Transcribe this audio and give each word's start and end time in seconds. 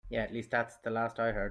Yeah, 0.09 0.23
at 0.23 0.33
least 0.33 0.51
that's 0.51 0.77
the 0.77 0.89
last 0.91 1.19
I 1.19 1.25
heard. 1.31 1.37